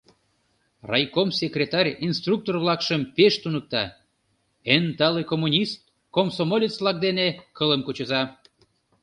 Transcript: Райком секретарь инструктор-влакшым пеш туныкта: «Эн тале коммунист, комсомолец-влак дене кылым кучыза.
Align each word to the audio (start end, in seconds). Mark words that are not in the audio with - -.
Райком 0.89 1.29
секретарь 1.41 1.91
инструктор-влакшым 2.07 3.01
пеш 3.15 3.33
туныкта: 3.41 3.83
«Эн 4.73 4.85
тале 4.97 5.23
коммунист, 5.31 5.79
комсомолец-влак 6.15 6.97
дене 7.05 7.27
кылым 7.57 7.81
кучыза. 7.83 8.21